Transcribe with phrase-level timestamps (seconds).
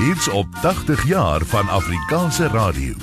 [0.00, 2.94] Hier's op 80 jaar van Afrikaanse radio.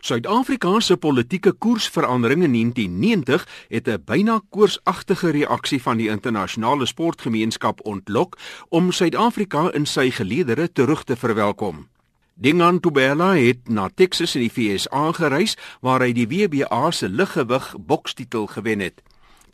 [0.00, 7.80] Suid-Afrika se politieke koersverandering in 1990 het 'n byna koorsagtige reaksie van die internasionale sportgemeenskap
[7.82, 8.38] ontlok
[8.68, 11.93] om Suid-Afrika in sy geleedere terug te verwelkom.
[12.34, 15.52] Dingan Tubela het na Texas in die VS aangereis
[15.86, 18.98] waar hy die WBA se liggewig bokstitel gewen het.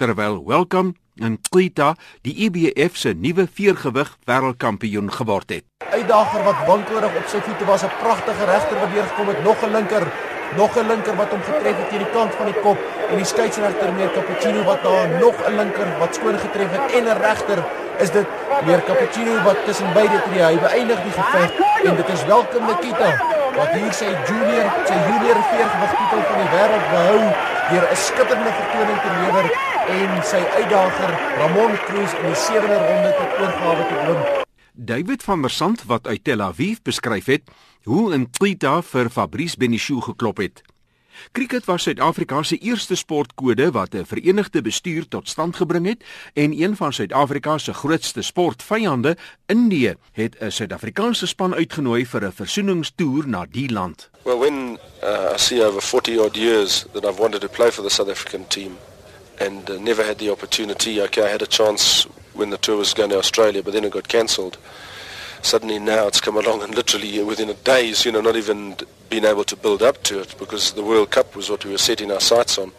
[0.01, 1.91] Terwyl Welcome en Klita
[2.25, 5.67] die IBF se nuwe veergewig wêreldkampioen geword het.
[5.93, 9.73] Uitdager wat wankelrig op sy voete was, 'n pragtige regter wat deurgekom het, nog 'n
[9.77, 10.07] linker
[10.57, 12.79] nog 'n linker wat hom getref het teen die kant van die kop
[13.11, 17.05] en die skeieregter meer Cappuccino wat daar nog 'n linker wat skoon getref het en
[17.05, 17.65] 'n regter
[17.99, 18.27] is dit
[18.67, 23.11] meer Cappuccino wat tussen beide tree hy beëindig die geveg en dit is welkom Nikita
[23.57, 27.21] wat hier sy junior sy junior veergewig titel van die wêreld behou
[27.71, 29.47] deur 'n skitterende vertoning te lewer
[29.95, 34.23] en sy uitdager Ramon Cruz in die sewende ronde tot oorgawe te dwing
[34.75, 37.49] David van der Sand wat uit Tel Aviv beskryf het
[37.85, 40.63] hoe 'n Trita vir Fabrice Benichou geklop het.
[41.33, 46.05] Kriket was Suid-Afrika se eerste sportkode wat 'n verenigde bestuur tot stand gebring het
[46.35, 52.33] en een van Suid-Afrika se grootste sportvyande, Indië, het 'n Suid-Afrikaanse span uitgenooi vir 'n
[52.33, 54.11] versoeningstoer na die land.
[54.23, 57.83] Well, when uh, I see over 40 odd years that I've wanted to play for
[57.83, 58.77] the South African team
[59.39, 62.95] and uh, never had the opportunity, okay, I had a chance when the tour was
[62.95, 64.59] going to Australia, but then it got cancelled.
[65.43, 68.77] Suddenly now it's come along and literally within a days, you know, not even
[69.09, 71.79] been able to build up to it because the World Cup was what we were
[71.79, 72.73] setting our sights on.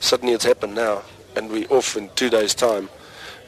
[0.00, 1.02] Suddenly it's happened now
[1.36, 2.88] and we're off in two days' time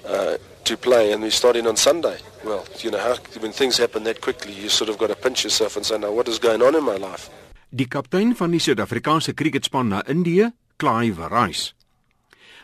[0.07, 2.19] uh, to play and we're starting on Sunday.
[2.45, 5.45] Well, you know, how, when things happen that quickly, you sort of got to pinch
[5.45, 7.31] yourself and say, now what is going on in my life?
[7.71, 11.73] Die kaptein van die Suid-Afrikaanse kriketspan na Indië, Clive Rice.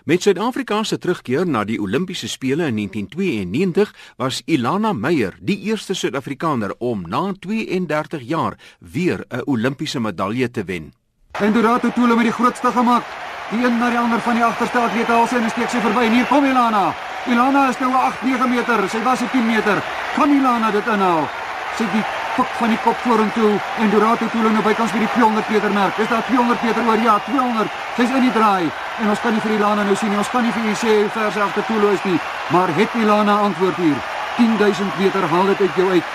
[0.07, 3.91] Met Suid-Afrika se terugkeer na die Olimpiese spele in 1992
[4.23, 10.64] was Ilana Meyer die eerste Suid-Afrikaner om na 32 jaar weer 'n Olimpiese medalje te
[10.64, 10.92] wen.
[11.33, 13.03] En Dorato Tule met die grootste gemaak.
[13.51, 16.09] Die een na die ander van die agterste atlete al sy en steek sy verby.
[16.09, 16.95] Hier kom Ilana.
[17.27, 18.89] Ilana is nou 8-9 meter.
[18.89, 19.83] Sy was 'n 10 meter.
[20.14, 21.29] Kan Ilana dit inhaal?
[21.77, 22.05] Sy die
[22.36, 25.98] pik van die kop vorentoe en Dorato Tule nou bykans by die 200 meter merk.
[25.98, 26.98] Is daar 200 meter oor?
[27.03, 27.70] Ja, 200.
[27.97, 28.70] Sy's in die draai.
[28.96, 30.17] En ons kan nie vir Ilana nou sien nie.
[30.17, 32.18] Ons kan nie vir u sê hoe ver agter Tule is nie.
[32.52, 33.98] Maar het Ilana antwoord hier?
[34.36, 36.14] 10000 meter haal dit uit jou uit.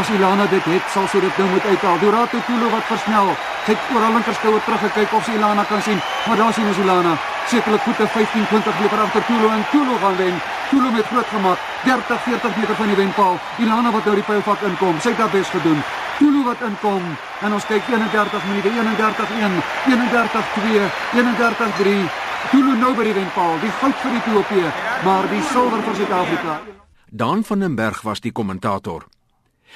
[0.00, 1.98] As Ilana dit het, sal sy dit nou moet uithaal.
[2.00, 3.34] Dorato Tule wat versnel.
[3.66, 6.00] Sy het oor haar linkerskouer teruggekyk of sy Ilana kan sien.
[6.26, 7.12] Maar daar sien ons Ilana.
[7.52, 10.40] Sekerlik voete 15 20 meter agter Tule en Tule gaan wen.
[10.70, 11.68] Tule met groot gemaak.
[11.84, 13.36] 30 40 meter van die wenpaal.
[13.58, 14.96] Ilana wat nou die pylvak inkom.
[15.04, 15.84] Sy het dit bes gedoen.
[16.16, 17.04] Tulu wat inkom
[17.42, 19.56] en ons kyk 31 minute 31-1
[19.90, 20.84] 31-2
[21.18, 24.72] 31-3 Tulu nou by die wenpaal die goud vir Ethiopië
[25.04, 26.60] maar die silwer vir Suid-Afrika.
[27.10, 29.06] Dan van den Berg was die kommentator.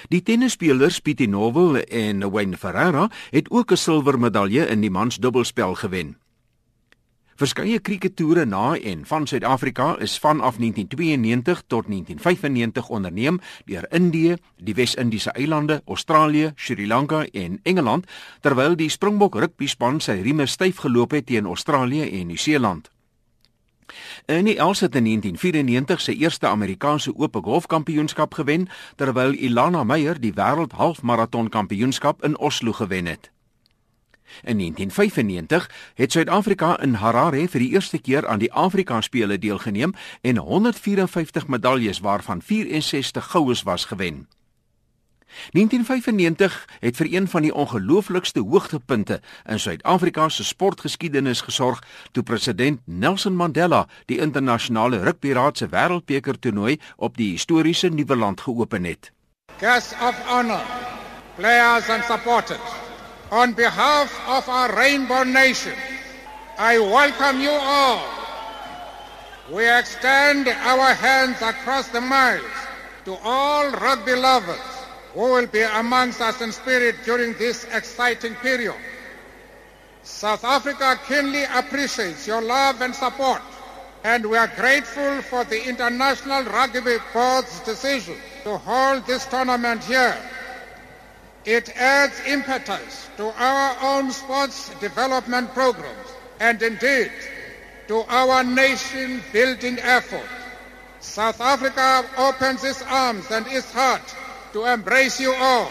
[0.09, 5.17] Die tennisspelers Pietie Novel en Wayne Ferreira het ook 'n silwer medalje in die mans
[5.17, 6.17] dubbelspel gewen
[7.37, 14.75] Verskeie krikettoere na en van Suid-Afrika is vanaf 1992 tot 1995 onderneem deur Indië, die
[14.75, 18.09] Wes-Indiese eilande, Australië, Sri Lanka en Engeland,
[18.41, 22.89] terwyl die Springbok rugbyspan sy rieme styf geloop het teen Australië en Nieu-Seeland.
[24.25, 30.33] Ernie Els het in 1994 sy eerste Amerikaanse oop golfkampioenskap gewen, terwyl Ilana Meyer die
[30.33, 33.36] wêreld halfmaraton kampioenskap in Oslo gewen het.
[34.43, 39.95] In 1995 het Suid-Afrika in Harare vir die eerste keer aan die Afrika spele deelgeneem
[40.21, 44.27] en 154 medaljes waarvan 64 goues was gewen.
[45.51, 51.83] 1995 het vir een van die ongelooflikste hoogtepunte in Suid-Afrika se sportgeskiedenis gesorg
[52.13, 58.41] toe president Nelson Mandela die internasionale rugbyraad se wêreldbeker toernooi op die historiese Nuwe Land
[58.41, 59.13] geopen het.
[59.59, 60.65] Guests of honor,
[61.37, 62.86] players and supporters
[63.33, 65.75] On behalf of our Rainbow Nation,
[66.57, 68.07] I welcome you all.
[69.51, 72.45] We extend our hands across the miles
[73.05, 74.61] to all rugby lovers
[75.13, 78.77] who will be amongst us in spirit during this exciting period.
[80.05, 83.43] South Africa keenly appreciates your love and support,
[84.05, 90.17] and we are grateful for the International Rugby Board's decision to hold this tournament here
[91.47, 96.09] It adds impetus to our own sports development programs
[96.41, 97.13] and indeed
[97.87, 100.29] to our nation building effort.
[100.99, 104.03] South Africa opens its arms and its heart
[104.55, 105.71] to embrace you all.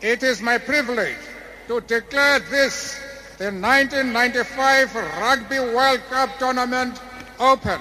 [0.00, 1.20] It is my privilege
[1.68, 2.98] to declare this
[3.36, 6.98] the 1995 Rugby World Cup tournament
[7.38, 7.80] open.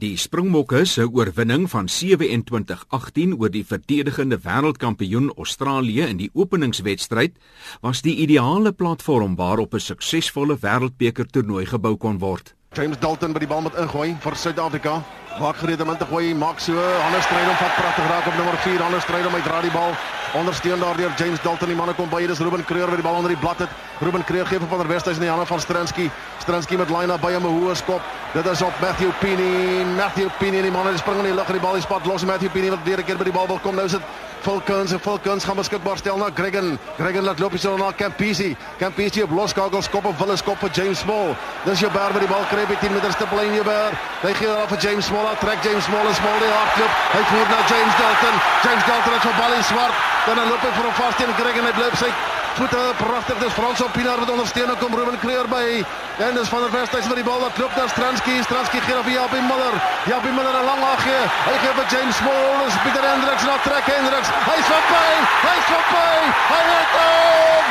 [0.00, 7.36] Die Springbokke se oorwinning van 27-18 oor die verdedigende wêreldkampioen Australië in die openingswedstryd
[7.84, 12.54] was die ideale platform waarop 'n suksesvolle wêreldbeker toernooi gebou kon word.
[12.72, 15.04] James Dalton by die bal met ingooi vir Suid-Afrika.
[15.38, 16.74] Maak gereed om te gooi, maak so.
[16.74, 18.82] Hannes stryd om vat pragtig raak op nommer 4.
[18.82, 19.94] Hannes stryd om hy dra die bal.
[20.34, 21.70] Ondersteun daardeur James Dalton.
[21.70, 22.26] Die manne kom by.
[22.26, 23.70] Dis Ruben Kreur wat die bal onder die blad het.
[24.00, 26.10] Ruben Kreur gee vir Van der Westhuys in die hande van Stransky.
[26.42, 28.02] Stransky met Lina by hom 'n hoë skop.
[28.32, 29.84] Dit is op Matthew Pini.
[29.96, 32.24] Matthew Pini, die manne spring in die lug en die bal is spat los.
[32.24, 33.74] Matthew Pini wat weer 'n keer by die bal wil kom.
[33.74, 34.02] Nou is dit
[34.40, 36.78] Falcons en Falcons gaan beskikbaar stel na Gregan.
[36.96, 38.56] Gregan laat loop hier na Campisi.
[38.78, 41.36] Campisi op loskagel skop op Willis skop vir James Small.
[41.64, 43.92] Dis jou Ber by die bal kry by 10 meter stip lyn jou Ber.
[44.22, 45.19] Hy gee daar vir James Small.
[45.40, 46.92] Trek James Small en Small die hardloop.
[47.14, 48.36] Hy voer na James Dalton.
[48.64, 49.96] James Dalton het vir bal in swart.
[50.26, 51.66] Dan loop hy vir 'n vas teen Gregan.
[51.68, 52.10] Hy bly sy
[52.58, 53.38] voete pragtig.
[53.38, 55.84] Dis Frans op Pinaar wat ondersteun kom Ruben Kreur by.
[56.26, 58.42] En dis van der Westhuys met die bal wat loop na Stransky.
[58.42, 59.74] Stransky gee op Jaapie Miller.
[60.10, 61.22] Jaapie Miller 'n lang gee.
[61.48, 62.64] Hy gee vir James Small.
[62.64, 64.28] Dis Pieter Hendricks na trek Hendricks.
[64.48, 65.06] Hy's verby.
[65.46, 66.08] Hy's verby.
[66.52, 67.66] Hy het hom.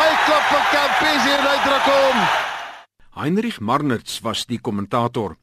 [0.00, 0.46] Hy klop
[1.36, 2.18] en hy druk hom.
[3.16, 5.36] Heinrich Marnerts was die kommentator.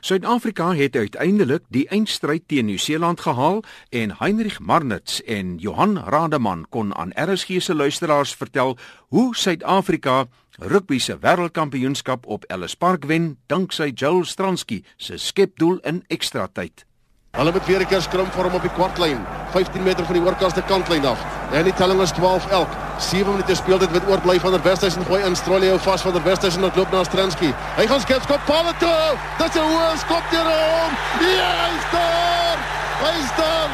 [0.00, 6.94] Suid-Afrika het uiteindelik die eindstryd teen Nieu-Seeland gehaal en Heinrich Marnitz en Johan Rademan kon
[6.96, 8.76] aan RSG se luisteraars vertel
[9.08, 10.26] hoe Suid-Afrika
[10.58, 16.86] rugby se wêreldkampioenskap op Ellis Park wen danksy Joel Stransky se skepdoel in ekstra tyd.
[17.32, 20.62] Hulle moet weer 'n keer skrum vorm op die kwartlyn, 15 meter van die oorkaste
[20.62, 21.18] kantlyn af.
[21.52, 22.68] En die telling is 12 elk.
[22.98, 26.22] 7 minute speel dit met oorbly van der Westhuizen gooi in Australië vas van der
[26.22, 27.54] Westhuizen loop na Stransky.
[27.76, 29.16] Hy gaan skep skop paal toe.
[29.38, 30.92] Dit is 'n hoë skop deur hom.
[31.36, 32.58] Ja, hy's daar.
[33.04, 33.70] Hy's daar.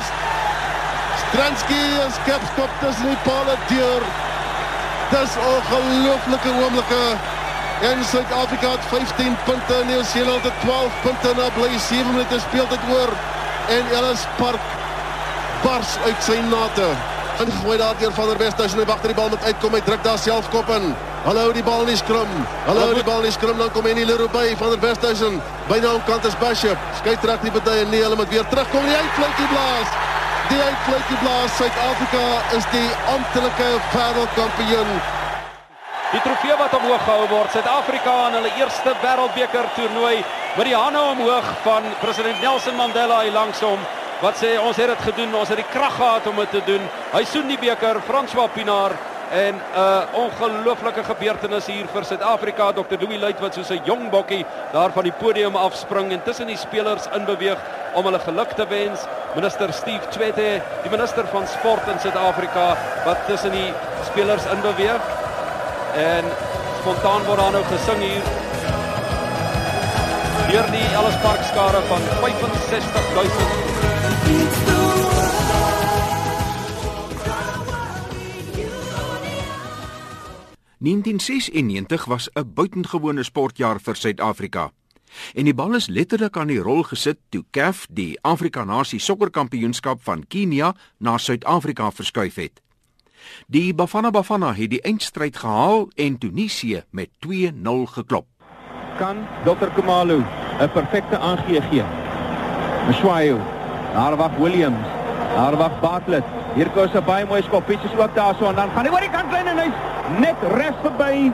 [1.22, 1.82] Stransky
[2.18, 4.02] skep skop tussen die paal deur.
[5.10, 7.04] Dis 'n ongelooflike oomblikke.
[7.80, 12.82] En Suid-Afrika het 15 punte, Nieu-Seeland het 12 punte na bly 7 minute speel dit
[12.94, 13.10] oor
[13.68, 14.60] en Ellis Park
[15.62, 16.88] bars uit sy nate.
[17.38, 20.02] Ingooi daar deur van der Westhuizen, hy wag dat die bal moet uitkom, hy druk
[20.02, 20.90] daar self kop in.
[21.26, 22.30] Hallo die bal nie skrum.
[22.66, 25.38] Hallo die bal nie skrum dan kom hy nie leer by van der Westhuizen.
[25.68, 26.88] Byna aan kant is Bishop.
[27.00, 29.94] Skei trek die partye nee, hulle moet weer terugkom en die uitfluitie blaas.
[30.48, 31.54] Die uitfluitie blaas.
[31.60, 32.24] Suid-Afrika
[32.56, 34.92] is die amptelike wêreldkampioen.
[36.08, 40.16] Die trofee wat omhoog gehou word, Suid-Afrika aan hulle eerste wêreldbeker toernooi
[40.56, 43.78] met die hande omhoog van president Nelson Mandela hier langs hom
[44.22, 46.82] wat sê ons het dit gedoen, ons het die krag gehad om dit te doen.
[47.12, 48.96] Hy soen die beker, François Pinaar
[49.30, 52.72] en 'n uh, ongelooflike gebeurtenis hier vir Suid-Afrika.
[52.72, 52.96] Dr.
[53.00, 56.56] Louis Luit wat soos 'n jong bokkie daar van die podium afspring en tussen die
[56.56, 57.58] spelers inbeweeg
[57.94, 59.00] om hulle geluk te wens.
[59.34, 63.72] Minister Steve Tshwete, die minister van sport in Suid-Afrika wat tussen die
[64.10, 65.00] spelers inbeweeg.
[65.94, 66.24] En
[66.80, 68.37] spontaan word daar nou gesing hier
[70.48, 73.68] deur die Ellis Park skare van 65000
[80.78, 84.72] 1996 was 'n buitengewone sportjaar vir Suid-Afrika.
[85.34, 90.02] En die bal is letterlik aan die rol gesit toe CAF die Afrika Nasie Sokkerkampioenskap
[90.02, 92.60] van Kenia na Suid-Afrika verskuif het.
[93.46, 98.37] Die Bafana Bafana het die eindstryd gehaal en Tunesië met 2-0 geklop.
[98.98, 99.70] Kan Dr.
[99.76, 100.18] Kamalu
[100.58, 101.84] 'n perfekte aangee gee?
[102.88, 103.38] Mshwayo,
[103.94, 104.86] daar wag Williams,
[105.36, 106.26] daar wag Bartlett.
[106.54, 109.10] Hier kom 'n baie mooi skop, iets ook daarso en dan gaan hy oor die
[109.10, 109.78] kantlyn en hy's
[110.18, 111.32] net reg verby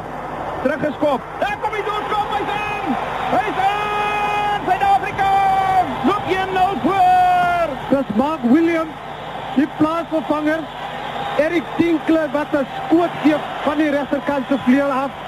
[0.63, 1.21] teruggeskop.
[1.41, 2.87] Daar kom hy doodskop, hy's in.
[3.35, 4.61] Hy's in!
[4.67, 5.31] Suid-Afrika!
[6.09, 7.69] Loop hier nou voor.
[7.89, 8.95] Dis Mark Williams,
[9.57, 10.61] die plaasvervanger.
[11.39, 15.24] Erik Tinkler wat 'n skoot gee van die regterkant se vleuel af.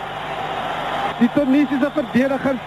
[1.16, 2.64] Die Tunesiese verdedigers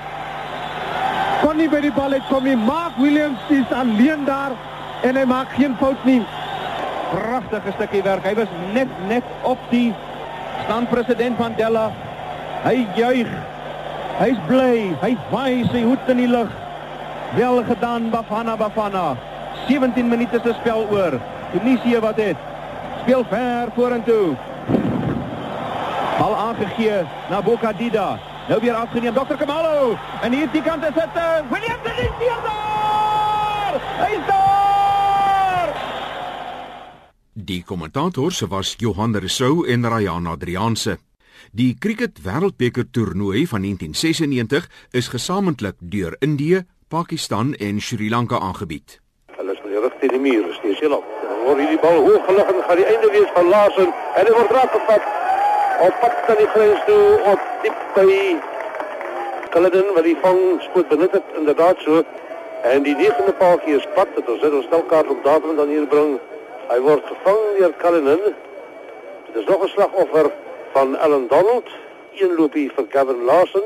[1.44, 2.56] kon nie by die bal uitkom nie.
[2.58, 4.56] Mark Williams is alleen daar
[5.06, 6.22] en hy maak geen fout nie.
[7.12, 8.25] Pragtige stukkie werk.
[8.25, 9.91] Hy was net net op die
[10.65, 11.89] staan president Mandela.
[12.65, 13.29] Hy juig.
[14.20, 14.89] Hy's bly.
[15.03, 16.50] Hy waai sy hoed in die lug.
[17.38, 19.12] Wel gedaan Bafana Bafana.
[19.68, 21.20] 17 minute se spel oor.
[21.53, 22.48] Tunesië wat het
[23.03, 24.34] speel ver vorentoe.
[26.18, 28.10] Bal aangegee na Bokadida.
[28.50, 29.38] Nou weer afgeneem Dr.
[29.38, 29.98] Kamalo.
[30.22, 33.75] En hier die kant is dit uh, William de Lier daar.
[34.00, 35.74] Hy's daar.
[37.34, 40.98] Die kommentators was Johan Rousseau en Ryan Adrianse.
[41.51, 49.00] Die cricket wêreldbeker toernooi van 1996 is gesamentlik deur Indië, Pakistan en Sri Lanka aangebied.
[49.38, 50.98] Hulle is reg teen die muur, is nie seker.
[51.46, 54.58] Word hierdie bal hoog gelig en gaan die einde wees van Larsen en hy word
[54.58, 55.19] raak gevat.
[55.80, 58.04] Op pad na die grens toe op diep by
[59.50, 62.04] Cullinan waar die vang spoed benut het inderdaad so.
[62.64, 65.88] En die negende paadjie is pad dat ons dit ons stelkaart op datum dan hier
[65.88, 66.20] bring.
[66.68, 68.20] Hy word gevang deur Cullinan.
[69.30, 70.32] Dit is nog 'n slagoffer
[70.72, 71.68] van Alan Donald,
[72.14, 73.64] een loopie vir Gavin Lawson.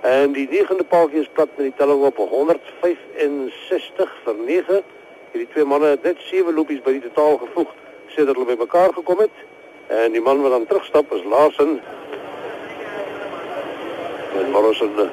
[0.00, 4.82] En die negende paadjie is plat met die telling op 165 vir 9.
[5.30, 7.70] Hierdie twee manne het net 7 loopies by die totaal gevoeg
[8.06, 9.43] sedert hulle bymekaar gekom het.
[9.86, 11.80] En die man wat dan terugstap is Lawson.
[14.38, 15.08] En Morrison uh,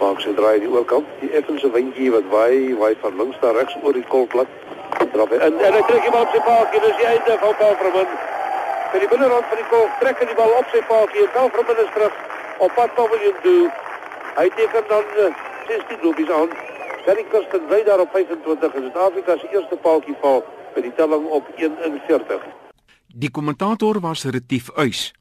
[0.00, 1.06] maak sy draai die oorkant.
[1.20, 4.48] Die effense windjie wat waai, waai van links na regs oor die kolplat.
[5.12, 6.80] Drap hy in en hy trek bal op sy paadjie.
[6.86, 8.14] Dis die einde van Belfremont.
[8.92, 11.26] Vir die binnerrand van die kolf trek hy die bal op sy paadjie.
[11.36, 12.22] Belfremont is terug
[12.66, 13.58] op pad paviljoen toe.
[14.38, 15.28] Hy teken dan uh,
[15.68, 16.56] 16 loopies aan.
[17.04, 20.42] Gary Kirsten bly daar op 25 en Suid-Afrika se eerste paaltjie val
[20.74, 22.48] met die telling op 41.
[23.14, 25.12] Die kommentator was Retief Uys.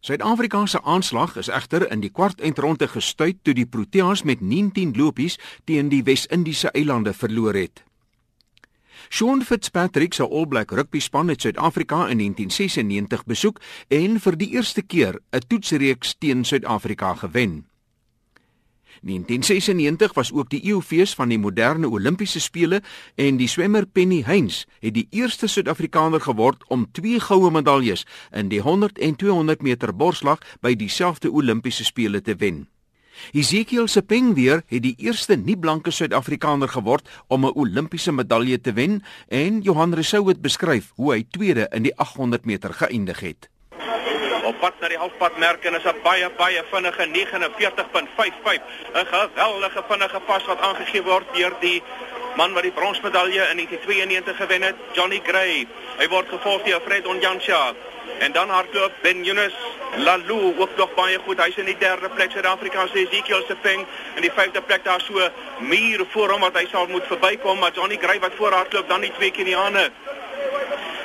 [0.00, 4.94] Suid-Afrika se aanslag is egter in die kwart eindronde gestuit toe die Proteas met 19
[4.96, 5.36] lopies
[5.68, 7.84] teen die Wes-Indiese eilande verloor het.
[9.12, 14.50] Sean Fitzpatrick se All Black rugby span het Suid-Afrika in 1996 besoek en vir die
[14.56, 17.71] eerste keer 'n toetsreeks teen Suid-Afrika gewen.
[19.02, 22.78] 1996 was ook die eeufees van die moderne Olimpiese spele
[23.18, 28.52] en die swemmer Penny Heinz het die eerste Suid-Afrikaner geword om twee goue medaljes in
[28.52, 32.68] die 100 en 200 meter borsslag by dieselfde Olimpiese spele te wen.
[33.32, 39.02] Ezekiel Sepeng weer het die eerste nie-blanke Suid-Afrikaner geword om 'n Olimpiese medalje te wen
[39.28, 43.51] en Johan Rousseau het beskryf hoe hy tweede in die 800 meter geëindig het
[44.62, 48.62] pad na die halfpadmerk en is 'n baie baie vinnige 49.55.
[48.94, 51.82] 'n Geweldige vinnige pas wat aangegee word deur die
[52.36, 55.66] man wat die bronsmedalje in 1992 gewen het, Johnny Gray.
[55.98, 57.72] Hy word gevolg deur Fred Onjansha.
[58.18, 59.54] En dan hardloop Ben Yunus
[59.96, 61.40] Lalu ook nog baie goed.
[61.44, 65.28] Hy's in die derde plek Suid-Afrika se Ezekiel Sepeng in die vyfde plek daar so
[65.58, 69.00] muur voor hom wat hy sal moet verbykom, maar Johnny Gray wat voor hardloop dan
[69.00, 69.90] nie twee keer in die hande.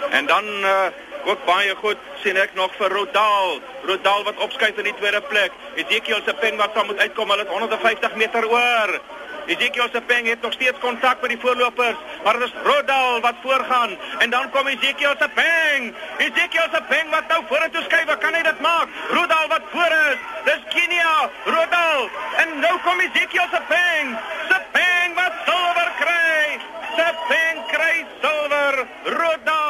[0.10, 0.88] En dan uh,
[1.28, 3.60] ook baie goed sien ek nog vir Rodal.
[3.88, 5.52] Rodal wat opskuif in die tweede plek.
[5.76, 9.00] Ezekiel se pen wat sal moet uitkom, hulle het 150 meter oor.
[9.48, 13.36] Ezekiel se pen het nog steeds kontak met die voorlopers, maar dit is Rodal wat
[13.42, 15.96] voorgaan en dan kom Ezekiel se pen.
[16.18, 18.88] Ezekiel se pen wat nou vorentoe skuif, kan hy dit maak?
[19.10, 20.20] Rodal wat voor is.
[20.50, 22.10] Dis Kenia, Rodal
[22.44, 24.18] en nou kom Ezekiel se pen.
[24.50, 26.60] Se pen wat silwer kry.
[26.96, 28.86] Se pen kry silwer.
[29.04, 29.67] Rodal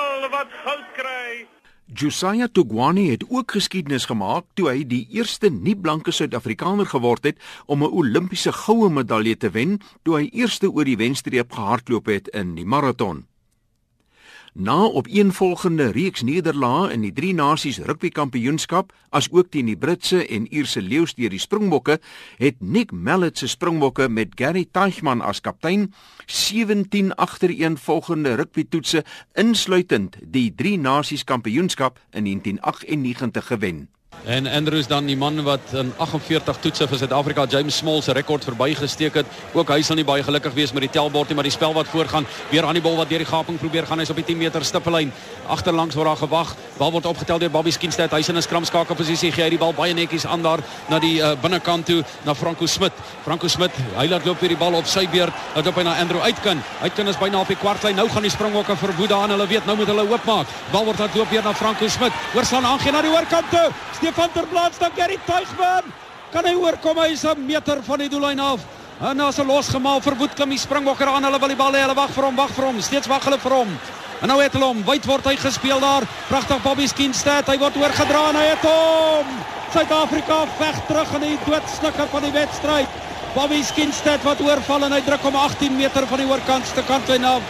[0.48, 1.48] wat goud kry.
[1.88, 7.84] Josiah Tugwani het ook geskiedenis gemaak toe hy die eerste nie-blanke Suid-Afrikaner geword het om
[7.84, 12.56] 'n Olimpiese goue medalje te wen toe hy eerste oor die wenstreep gehardloop het in
[12.56, 13.26] die maraton.
[14.60, 20.48] Na opeenvolgende reeks nederlae in die drie nasies rugby kampioenskap, asook teen die Britse en
[20.50, 22.00] Ierse leeu's deur die Springbokke,
[22.42, 25.92] het Nick Mallet se Springbokke met Gary Teichmann as kaptein
[26.26, 29.04] 17 agtereenvolgende rugby-toetse
[29.38, 33.86] insluitend die drie nasies kampioenskap in 1998 gewen.
[34.26, 38.44] En Andrews dan die man wat in 48 toetse vir Suid-Afrika James Small se rekord
[38.44, 39.26] verbygesteek het.
[39.54, 41.88] Ook hy sal nie baie gelukkig wees met die tellbord nie, maar die spel wat
[41.88, 44.38] voorgaan, weer aan die bal wat deur die gaping probeer gaan, hy's op die 10
[44.38, 45.14] meter stippellyn.
[45.48, 46.56] Agterlangs word daar gewag.
[46.78, 48.12] Bal word opgetel deur Bobby Skinstad.
[48.12, 49.32] Hy's in 'n skramskakel posisie.
[49.32, 50.60] Gee hy die bal baie netjies aan daar
[50.90, 52.92] na die uh, binnekant toe na Franco Smit.
[53.24, 55.34] Franco Smit, hy laat loop weer die bal op sy beurt.
[55.56, 56.62] Laat op hy na Andrew uitkin.
[56.82, 57.96] Uitkin is byna op die kwartlyn.
[57.96, 59.30] Nou gaan die springbokke vir Boeda aan.
[59.30, 60.48] Hulle weet nou moet hulle oopmaak.
[60.72, 62.12] Bal word laat loop weer na Franco Smit.
[62.36, 63.72] Oorslaan aangee na die oorkant toe.
[64.08, 65.84] Stefan ter plaas dan Gary Tuigman.
[66.32, 66.96] Kan hy oorkom?
[66.96, 68.62] Hy is 'n meter van die doellyn af.
[69.02, 71.24] En as 'n losgemaal vir Woed klim die Springbokker aan.
[71.24, 71.82] Hulle wil die bal hê.
[71.82, 72.82] Hulle wag vir hom, wag vir hom.
[72.82, 73.68] Steeds wag hulle vir hom.
[74.22, 74.84] En nou het hulle hom.
[74.84, 76.04] Wyd word hy gespeel daar.
[76.30, 77.48] Pragtig Bobby Skinstad.
[77.48, 79.26] Hy word oorgedra en hy het hom.
[79.74, 82.88] Suid-Afrika veg terug in die doodsnikker van die wedstryd.
[83.34, 87.42] Bobby Skinstad wat oorval en hy druk hom 18 meter van die oorkantste kantlyn af.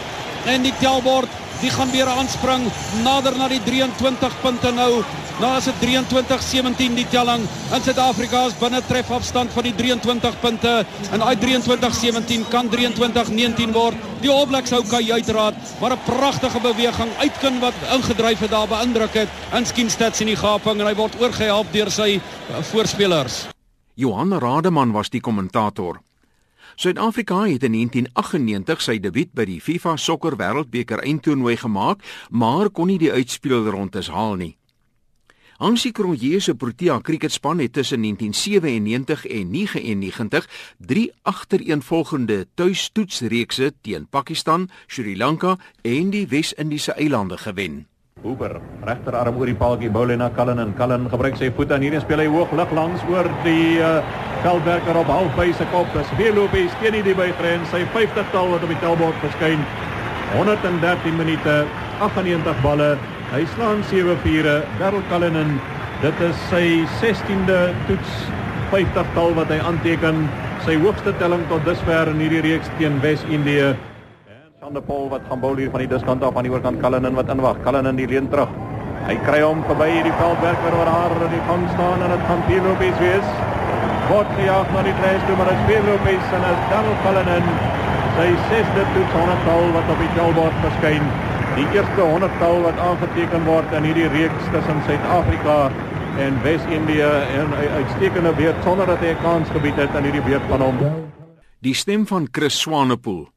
[0.44, 1.28] En die tellbord
[1.60, 2.68] Die gaan weer aanspring
[3.02, 5.02] nader na die 23 punte nou.
[5.38, 7.42] Nou is dit 23-17 die telling.
[7.74, 10.72] In Suid-Afrika is binne trefafstand van die 23 punte
[11.10, 13.98] en daai 23-17 kan 23-19 word.
[14.22, 18.68] Die All Blacks hou kai uitraad, maar 'n pragtige beweging uitkin wat ingedryf het daar
[18.68, 19.28] beïndruk het.
[19.54, 22.20] Inskinstad sien die gaping en hy word oorgehelp deur sy
[22.70, 23.46] voorspelers.
[23.94, 25.98] Johan Rademan was die kommentator.
[26.78, 32.86] Suid-Afrika het in 1998 sy debuut by die FIFA Sokker Wêreldbeker eindtoernooi gemaak, maar kon
[32.86, 34.52] nie die uitspelrondes haal nie.
[35.58, 40.46] Hansie Cronje se Protea kriketspan het tussen 1997 en 99
[40.78, 47.88] drie agtereenvolgende tuistoetsreekse teen Pakistan, Sri Lanka en die Wes-Indiese eilande gewen.
[48.22, 52.06] Hooper, regterarm oor die paaltjie, bou na Cullen en Cullen gebruik sy voet aan hierdie
[52.06, 53.98] speel hy hoog lig langs oor die uh,
[54.42, 55.86] veldwerker op halfby se kop.
[55.94, 56.36] Dis weer
[56.76, 57.70] steen nie die by grens.
[57.70, 59.64] Sy 50-tal wat op die tellbord verskyn.
[60.34, 61.64] 113 minute,
[62.00, 62.96] 98 balle.
[63.32, 64.62] Hy slaan 7 vure.
[64.78, 65.60] Darryl Cullen en
[66.02, 66.64] dit is sy
[67.00, 68.14] 16de toets
[68.72, 70.26] 50-tal wat hy aanteken.
[70.66, 73.74] Sy hoogste telling tot dusver in hierdie reeks teen Wes-Indië.
[74.60, 77.16] Van der Pol wat gaan bou hier van die diskant af aan die oorkant Kalinin
[77.16, 77.62] wat inwag.
[77.64, 78.52] Kalinin die leen terug.
[79.08, 82.42] Hy kry hom verby hierdie veldwerker wat daar in die gang staan en dit gaan
[82.50, 83.47] Pilopies wees.
[84.08, 87.48] Word gejaag na die treis toe maar dit is Pilopies en as Donald Kalinin
[88.16, 91.10] sy sesde toets 100 tal wat op die tellbord verskyn.
[91.58, 95.58] Die eerste 100 tal wat aangeteken word in hierdie reeks tussen Suid-Afrika
[96.24, 100.26] en Wes-Indië en 'n uitstekende beurt sonder dat hy 'n kans gebied het aan hierdie
[100.30, 100.76] beurt van hom.
[101.60, 103.28] Die stem van Chris Swanepoel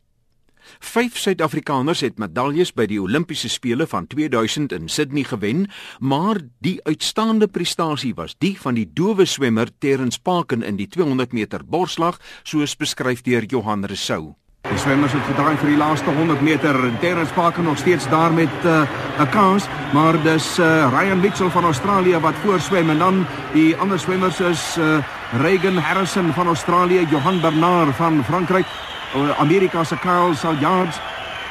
[0.79, 5.67] Vyf Suid-Afrikaners het medaljes by die Olimpiese spele van 2000 in Sydney gewen,
[5.99, 11.33] maar die uitstaande prestasie was die van die dowe swemmer Terrence Parken in die 200
[11.33, 14.35] meter borsslag, soos beskryf deur Johan Resou.
[14.69, 16.77] Die swemmers het gedraai vir die laaste 100 meter.
[17.01, 18.85] Terrence Parker nog steeds daar met uh,
[19.19, 23.99] 'n kans, maar dis uh, Ryan Mitchell van Australië wat voorswem en dan die ander
[23.99, 25.03] swemmers is uh,
[25.41, 29.00] Regan Harrison van Australië, Johan Bernard van Frankryk Eh,
[29.37, 30.99] Amerika se Carl Salyards,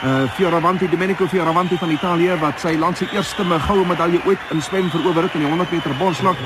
[0.04, 4.62] uh Fioravanti Domenico Fioravanti van Italië wat sy land se eerste goue medalje ooit in
[4.62, 6.36] swem verower het in die 100 meter borsslag.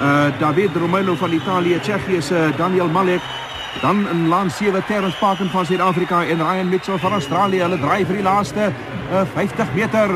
[0.00, 3.22] Uh David Romano van Italië, Tsjechië se Daniel Malek
[3.80, 7.60] Dan in laan 7 Terrence Parkin van Suid-Afrika en Ryan Mitchell van Australië.
[7.60, 8.70] Hulle dryf vir die laaste
[9.10, 10.14] uh, 50 meter.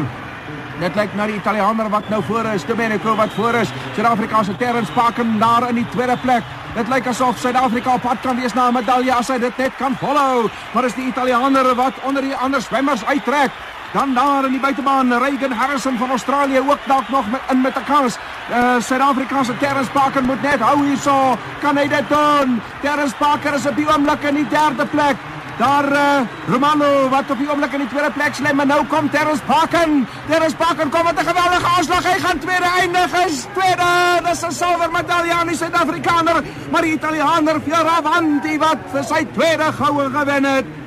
[0.79, 3.73] Dit lyk na die Italianer wat nou voor is, Domenico wat voor is.
[3.95, 6.43] Suid-Afrika se Terrence Parkin daar in die tweede plek.
[6.75, 9.73] Dit lyk asof Suid-Afrika op pad kan wees na 'n medalje as hy dit net
[9.77, 10.51] kan volhou.
[10.73, 13.51] Maar is die Italianer wat onder die ander swemmers uittrek.
[13.93, 17.77] Dan daar in die buitebaan Regan Harrison van Australië ook dalk nog met in met
[17.77, 18.19] 'n kans.
[18.51, 21.38] Uh Suid-Afrika se Terrence Parker moet net hou hierso.
[21.61, 22.62] Kan hy dit doen?
[22.81, 25.16] Terrence Parker is op die oomblik in die derde plek.
[25.59, 29.11] Daar uh, Romano wat op die oomblik in die tweede plek sê, maar nou kom
[29.11, 30.05] Terrence Parken.
[30.29, 32.03] Terrence Parken kom met 'n geweldige aanslag.
[32.07, 33.11] Hy gaan tweede eindig.
[33.12, 33.90] Hy's tweede.
[34.29, 39.73] Dis 'n silwer medalje aan die Suid-Afrikaner, maar die Italianer Fioravanti wat vir sy tweede
[39.73, 40.78] goue gewen het.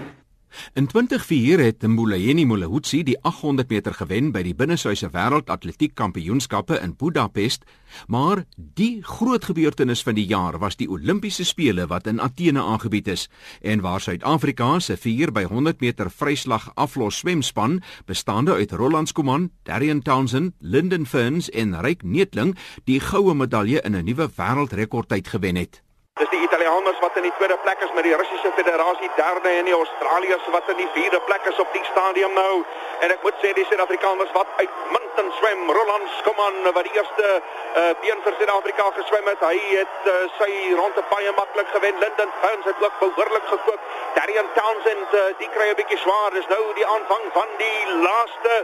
[0.74, 6.96] In 2004 het Mbulayeni Mulahutsi die 800 meter gewen by die binnesuise wêreldatletiek kampioenskappe in
[6.96, 7.66] Budapest,
[8.08, 13.08] maar die groot gebeurtenis van die jaar was die Olimpiese spele wat in Athene aangebied
[13.08, 13.28] is
[13.62, 19.52] en waar Suid-Afrika se 4 by 100 meter vryslag aflos swemspan bestaande uit Roland Skuman,
[19.64, 25.56] Darian Townsend, Lyndon Ferns en Ryk Neetling die goue medalje in 'n nuwe wêreldrekordtyd gewen
[25.56, 25.82] het.
[26.22, 29.66] Dis die Italianers wat in die tweede plek is met die Russiese Federasie derde en
[29.66, 32.62] die Australiërs wat in die vierde plek is op die stadium nou.
[33.02, 35.64] En ek moet sê die Suid-Afrikaners wat uitmuntend swem.
[35.78, 39.48] Roland Skuman wat die eerste uh, been vir Suid-Afrika geswem het.
[39.50, 41.98] Hy het uh, sy ronde baie maklik gewen.
[42.06, 43.90] Lyndon Burns het ook behoorlik gekoop.
[44.20, 46.30] Darian Townsend uh, die kry 'n bietjie swaar.
[46.38, 48.62] Dis nou die aanvang van die laaste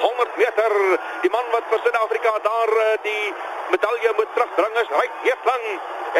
[0.00, 0.72] 100 meter.
[1.22, 3.34] Die man wat vir Suid-Afrika daar uh, die
[3.70, 5.66] medalje moet terugbring is Ryk Heeflang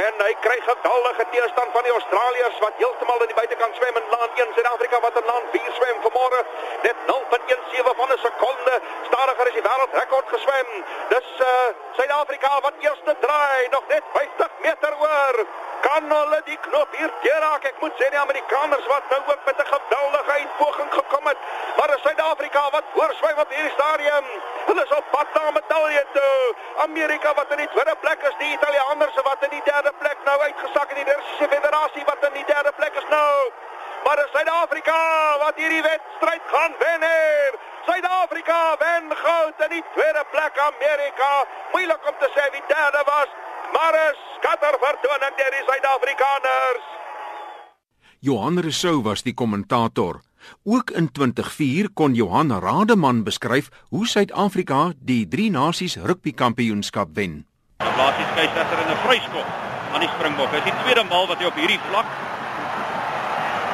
[0.03, 4.07] en hy kry geweldige teerstand van die Australiërs wat heeltemal in die buitekant swem in
[4.15, 6.45] laan 1 Suid-Afrika wat in laan 4 swem vanmôre.
[6.87, 8.79] Net 0.17 van 'n sekonde.
[9.11, 10.71] Stadiger as die wêreldrekord geswem.
[11.09, 11.51] Dis uh,
[11.99, 15.47] Suid-Afrika wat eerste draai nog net 50 meter oor
[15.87, 17.65] kan hulle die knop hier deurraak?
[17.71, 21.39] Ek moet sê die Amerikaners wat nou ook met 'n geweldige uitpoging gekom het.
[21.77, 24.25] Maar is Suid-Afrika wat voorswem op hierdie stadium?
[24.67, 26.55] Hulle is op pad na medalje toe.
[26.77, 28.37] Amerika wat in die tweede plek is.
[28.39, 32.33] Die Italianers wat in die derde plek nou uitgesak in die Russiese Federasie wat in
[32.33, 33.53] die derde plek is nou.
[34.05, 34.99] Maar is Suid-Afrika
[35.39, 37.72] wat hierdie wedstryd gaan wen hier.
[37.87, 41.31] Suid-Afrika wen goud in die tweede plek Amerika.
[41.73, 43.31] Moeilik om te sê wie derde was,
[43.75, 46.85] maar is skatter vertoning deur die Suid-Afrikaners.
[48.23, 50.21] Johan Rousseau was die kommentator.
[50.63, 57.41] Ook in 2004 kon Johan Rademan beskryf hoe Suid-Afrika die drie nasies rugbykampioenskap wen.
[57.83, 59.49] Blaas die skeieregter in 'n vryskop
[59.93, 60.51] aan die Springbok.
[60.51, 62.07] Dit is die tweede maal wat hy op hierdie vlak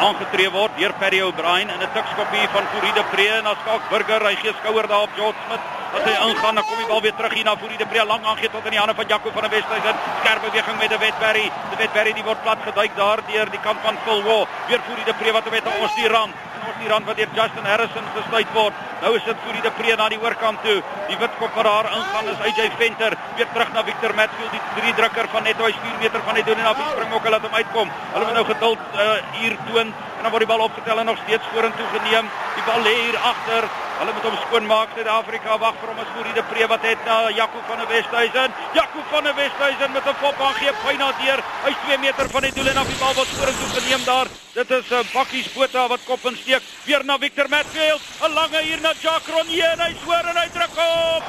[0.06, 4.22] aangetree word deur Perry O'Brien in 'n tikskopie van Furide Pre en as Skalk Burger
[4.28, 5.64] hy gee skouer daar op George Smith.
[5.96, 8.50] As hy ingaan, dan kom die bal weer terug hier na Furide Pre lank aangee
[8.50, 9.96] tot in die hande van Jaco van der Westhuizen.
[10.20, 11.46] Skerp beweging met De Wetberry.
[11.70, 14.48] De Wetberry die word plat geduik daar deur die kant van Phil Waugh.
[14.68, 16.34] Weer Furide Pre wat met ons die rand
[16.68, 18.84] ons die rand wat deur Justin Harrison gesluit word.
[19.02, 20.76] Nou is dit Furide De Pre na die oorkant toe.
[21.08, 24.94] Die witkop wat daar ingaan is AJ Venter weer terug na Victor Matfield die drie
[25.00, 27.46] drukker van net hy 4 meter van net doen en af die spring ook laat
[27.48, 27.92] hom uitkom.
[28.14, 31.20] Hulle moet nou geduld uh, hier toon en dan word die bal opgetel en nog
[31.24, 32.32] steeds vorentoe geneem.
[32.56, 36.34] Die bal lê hier agter Hulle moet hom skoonmaak Suid-Afrika wag vir hom as Boerie
[36.36, 38.52] de Pre wat het na Jaco van der Westhuizen.
[38.76, 41.40] Jaco van der Westhuizen met 'n fop aangee byna deur.
[41.64, 44.28] Hy's 2 meter van die doel en af die bal word skoring toe geneem daar.
[44.52, 46.62] Dit is 'n uh, bakkies Botha wat kop insteek.
[46.84, 48.00] Weer na Victor Matfield.
[48.22, 51.24] 'n Lange hier na Jacques Ronje en hy swoer en hy druk op.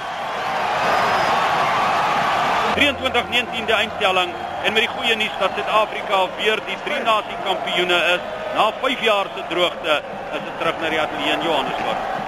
[2.75, 4.31] 23-19 die eindstelling
[4.63, 8.21] en met die goeie nuus dat Suid-Afrika weer die drie nasie kampioene is
[8.55, 10.01] na 5 jaar se droogte
[10.33, 12.18] is dit terug na die ateljee in Johannesburg.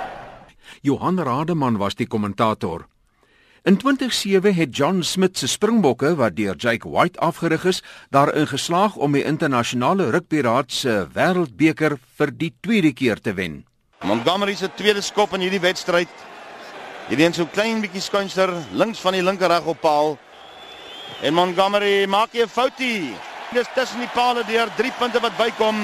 [0.81, 2.87] Johan Rademan was die kommentator.
[3.61, 8.95] In 2007 het John Smith se Springbokke wat deur Jake White afgerig is, daarin geslaag
[8.95, 13.59] om die internasionale rugbyraad se wêreldbeker vir die tweede keer te wen.
[14.01, 16.09] Montgomery se tweede skop in hierdie wedstryd.
[17.11, 20.17] Hierdie een so klein bietjie skuinster links van die linker reg op paal.
[21.21, 23.13] En Montgomery maak 'n foutie.
[23.53, 25.77] Dis tussen die palle deur 3 punte wat bykom.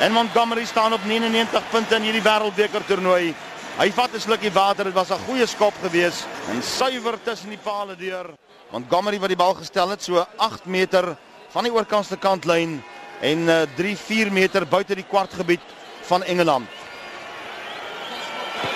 [0.00, 3.34] En Montgomery staan op 99 punte in hierdie wêreldbeker toernooi.
[3.74, 4.84] Hy vat 'n slukkie water.
[4.84, 8.30] Dit was 'n goeie skop gewees en suiwer tussen die palle deur.
[8.70, 11.16] Montgomery wat die bal gestel het so 8 meter
[11.50, 12.82] van die oorkantste kantlyn
[13.20, 15.60] en uh, 3-4 meter buite die kwartgebied
[16.06, 16.68] van Engeland.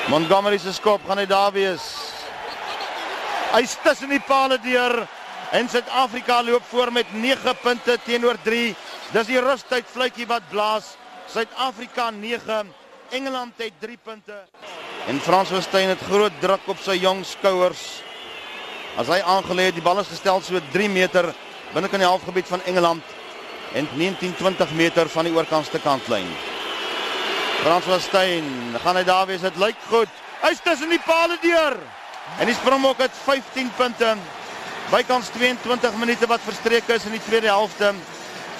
[0.08, 1.94] Montgomery se skop gaan hy daar wees.
[3.52, 5.06] Hy stus in die palle deur
[5.52, 8.74] en Suid-Afrika loop voor met 9 punte teenoor 3.
[9.12, 10.96] Dis die rustyd fluitjie wat blaas.
[11.28, 12.74] Suid-Afrika 9
[13.10, 14.44] Engeland het 3 punte.
[15.06, 18.02] En Frans Versteyn het groot druk op sy jong skouers.
[18.98, 21.32] As hy aangelê het, die bal is gestel so 3 meter
[21.72, 23.04] binne kan die halfgebied van Engeland
[23.76, 26.28] en 19-20 meter van die oorkantste kantlyn.
[27.62, 28.48] Frans Versteyn,
[28.82, 29.44] gaan hy daar wees?
[29.44, 30.12] Dit lyk goed.
[30.40, 31.76] Hy's tussen die palle deur.
[32.38, 34.14] En die Springbok het 15 punte.
[34.88, 37.92] Bykans 22 minute wat verstreek is in die tweede helfte.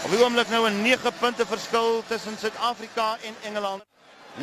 [0.05, 3.88] Op die oomblik nou 'n 9 punte verskil tussen Suid-Afrika en Engeland.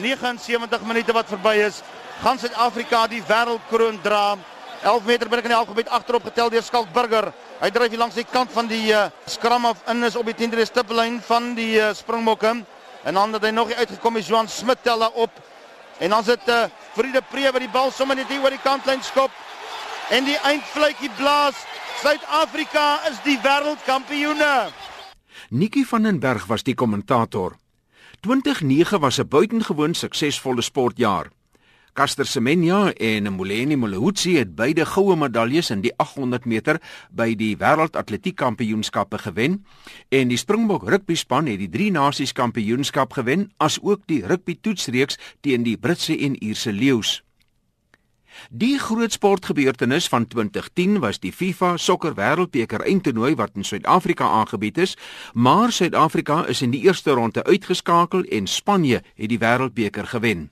[0.01, 1.81] 79 minute wat verby is,
[2.23, 4.35] gaan Suid-Afrika die wêreldkroon dra.
[4.85, 7.31] 11 meter binne in die halfgebied agterop getel deur Skalk Burger.
[7.61, 10.35] Hy dryf hier langs die kant van die uh, skram af in is op die
[10.37, 12.51] 10de stippellyn van die uh, Springbokke.
[13.05, 15.31] En dan het hy nog uitgekom is Johan Smit telle op.
[15.97, 19.01] En dan sit uh, Friede Pre wat die bal sommer net hier oor die kantlyn
[19.01, 19.33] skop.
[20.13, 21.57] En die eindfluitjie blaas.
[22.03, 24.67] Suid-Afrika is die wêreldkampioene.
[25.49, 27.55] Nikki van den Berg was die kommentator.
[28.19, 31.29] 2009 was 'n buitengewoon suksesvolle sportjaar.
[31.95, 36.81] Caster Semenya en Moleni Molehutsi het beide goue medaljes in die 800 meter
[37.15, 39.65] by die wêreldatletiek kampioenskappe gewen
[40.09, 45.15] en die Springbok rugby span het die drie nasies kampioenskap gewen asook die rugby toetsreeks
[45.39, 47.21] teen die Britse en Ierse leeu's.
[48.49, 54.77] Die groot sportgebeurtenis van 2010 was die FIFA Sokker Wêreldbeker eindtoernooi wat in Suid-Afrika aangebied
[54.77, 54.97] is,
[55.33, 60.49] maar Suid-Afrika is in die eerste ronde uitgeskakel en Spanje het die Wêreldbeker gewen.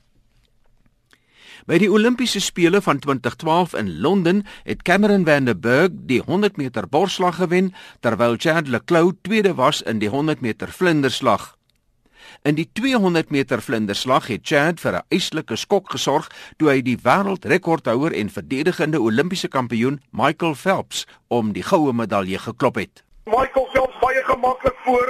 [1.64, 6.58] By die Olimpiese spele van 2012 in Londen het Cameron van der Burg die 100
[6.58, 11.54] meter borsslag gewen terwyl Chad le Clos tweede was in die 100 meter vlinderslag.
[12.44, 16.28] In die 200 meter vlinderslag het Chad vir 'n eislike skok gesorg
[16.58, 22.76] toe hy die wêreldrekordhouer en verdedigende Olimpiese kampioen Michael Phelps om die goue medalje geklop
[22.76, 23.04] het.
[23.24, 25.08] Michael Phelps baie gemaklik voor.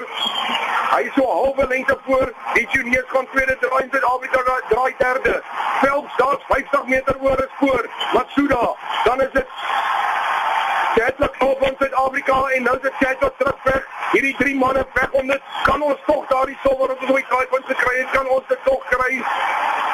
[0.93, 2.33] Hy so halwe lengte voor.
[2.53, 5.41] Die juniors gaan tweede draai en Suid-Afrika draai derde.
[5.81, 7.89] Phelps daar's 50 meter oor is voor.
[8.13, 9.47] Matsuda, dan is dit
[10.95, 13.85] Chatla kom van Suid-Afrika en nou is dit Chatla terugveg.
[14.11, 15.41] Hierdie drie manne veg om dit.
[15.63, 18.05] Kan ons tog daardie silwer op die draai punt te kry?
[18.11, 19.23] Kan ons dit tog kry?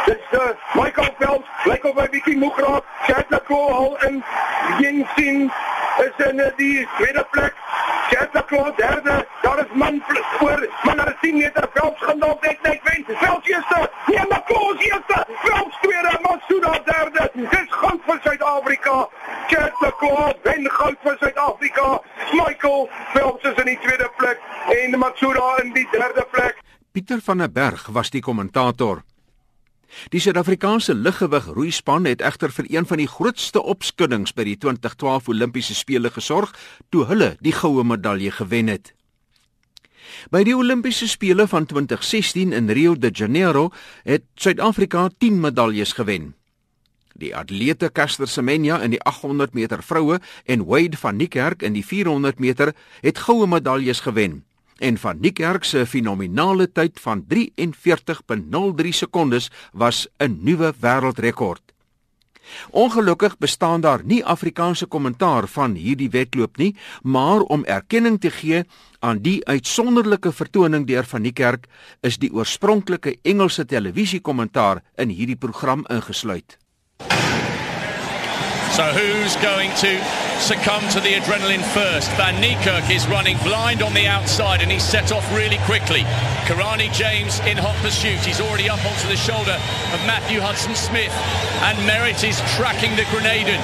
[0.06, 2.92] Dis uh, Michael Phelps, lyk of hy bietjie moeg raak.
[3.08, 4.24] Chatla kom al in
[5.16, 5.52] Sin
[6.04, 7.56] is in uh, die tweede plek.
[8.10, 9.26] Chatla kom derde.
[9.42, 10.04] Daar is man
[10.38, 10.68] voor.
[10.84, 13.06] Man daar is 10 meter Phelps gaan dalk net net wen.
[13.18, 13.90] Phelps eerste.
[14.06, 15.26] Nee, maar Klaus eerste.
[15.44, 16.20] Phelps tweede.
[16.22, 17.32] Masuda derde.
[17.34, 19.08] Dis goed vir Suid-Afrika.
[19.48, 22.02] Chatla kom wen goud vir Suid-Afrika.
[22.34, 24.42] Michael Phelps is in die tweede plek
[24.74, 26.58] en Matsuda in die derde plek.
[26.92, 29.04] Pieter van der Berg was die kommentator.
[30.14, 35.30] Die Suid-Afrikaanse liggewig roeispan het egter vir een van die grootste opskuddings by die 2012
[35.34, 36.54] Olimpiese spele gesorg
[36.94, 38.94] toe hulle die goue medalje gewen het.
[40.34, 43.70] By die Olimpiese spele van 2016 in Rio de Janeiro
[44.04, 46.34] het Suid-Afrika 10 medaljes gewen.
[47.20, 51.84] Die atlete Caster Semenya in die 800 meter vroue en Wade van Niekerk in die
[51.84, 54.44] 400 meter het goue medaljes gewen.
[54.80, 61.76] En van Niekerk se fenominale tyd van 43.03 sekondes was 'n nuwe wêreldrekord.
[62.70, 68.64] Ongelukkig bestaan daar nie Afrikaanse kommentaar van hierdie wedloop nie, maar om erkenning te gee
[69.00, 71.68] aan die uitsonderlike vertoning deur van die kerk
[72.02, 76.58] is die oorspronklike Engelse televisiekommentaar in hierdie program ingesluit.
[78.80, 80.00] So who's going to
[80.40, 82.08] succumb to the adrenaline first?
[82.16, 86.08] Van Niekerk is running blind on the outside and he's set off really quickly.
[86.48, 88.24] Karani James in hot pursuit.
[88.24, 89.60] He's already up onto the shoulder
[89.92, 91.12] of Matthew Hudson Smith.
[91.68, 93.60] And Merritt is tracking the Grenadian.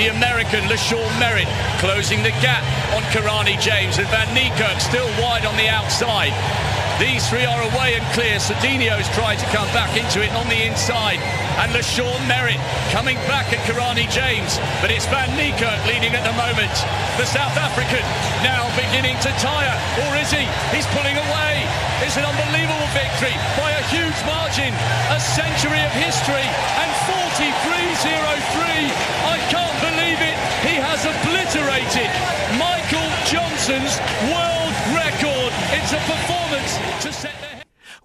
[0.00, 2.64] The American LaShawn Merritt closing the gap
[2.96, 6.32] on Karani James and Van Niekerk still wide on the outside.
[6.96, 8.40] These three are away and clear.
[8.40, 11.20] Sardinio's tried to come back into it on the inside.
[11.60, 12.56] And LaShawn Merritt
[12.88, 14.56] coming back at Karani James.
[14.80, 16.72] But it's Van Niekerk leading at the moment.
[17.20, 18.00] The South African
[18.40, 19.76] now beginning to tire.
[20.08, 20.48] Or is he?
[20.72, 21.68] He's pulling away.
[22.00, 24.72] It's an unbelievable victory by a huge margin.
[25.12, 26.48] A century of history.
[26.80, 26.90] And
[27.36, 28.25] 43.03.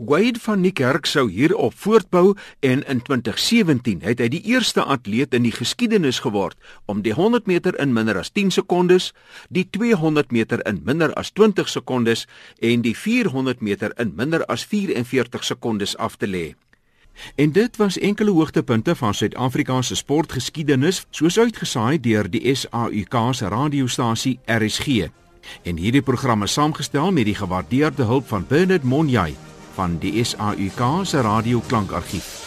[0.06, 5.44] Wade van Niekerk sou hierop voortbou en in 2017 het hy die eerste atleet in
[5.46, 6.58] die geskiedenis geword
[6.90, 9.12] om die 100 meter in minder as 10 sekondes,
[9.54, 12.26] die 200 meter in minder as 20 sekondes
[12.58, 16.56] en die 400 meter in minder as 44 sekondes af te lê.
[17.38, 23.54] En dit was enkele hoogtepunte van Suid-Afrika se sportgeskiedenis, soos uitgesaai deur die SAUK se
[23.54, 25.12] radiostasie RSG.
[25.62, 29.38] En hierdie programme saamgestel met die gewaardeerde hulp van Bernard Monjay
[29.76, 32.41] van die SAUK se radioklankargief.